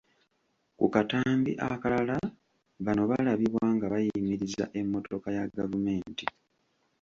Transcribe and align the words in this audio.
Ku 0.77 0.85
katambi 0.93 1.51
akalala 1.65 2.17
bano 2.85 3.01
balabibwa 3.11 3.65
nga 3.75 3.85
bayimiriza 3.93 4.65
emmotoka 4.79 5.27
ya 5.37 5.45
gavumenti. 5.57 6.25